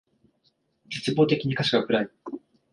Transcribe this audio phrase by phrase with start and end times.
[0.89, 2.09] 絶望的に歌詞が暗い